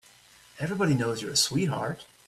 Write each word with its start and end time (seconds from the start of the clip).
Everybody 0.59 0.95
knows 0.95 1.21
you're 1.21 1.29
a 1.29 1.35
sweetheart. 1.35 2.07